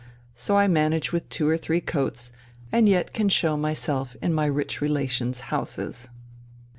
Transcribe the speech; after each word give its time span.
So 0.33 0.57
I 0.57 0.65
manage 0.67 1.11
with 1.13 1.29
two 1.29 1.47
or 1.47 1.59
three 1.59 1.79
coats, 1.79 2.31
and 2.71 2.89
yet 2.89 3.13
can 3.13 3.29
show 3.29 3.55
myself 3.55 4.15
in 4.19 4.33
my 4.33 4.47
rich 4.47 4.81
relations' 4.81 5.41
houses." 5.53 6.07